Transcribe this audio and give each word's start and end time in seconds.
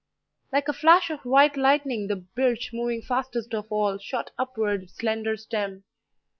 Like 0.51 0.67
a 0.67 0.73
flash 0.73 1.11
of 1.11 1.23
white 1.25 1.55
lightning 1.55 2.07
the 2.07 2.15
birch, 2.15 2.71
moving 2.73 3.03
fastest 3.03 3.53
of 3.53 3.71
all, 3.71 3.99
shot 3.99 4.31
upward 4.35 4.81
its 4.81 4.95
slender 4.95 5.37
stem. 5.37 5.83